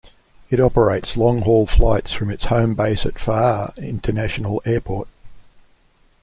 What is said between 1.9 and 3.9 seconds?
from its home base at Faa'a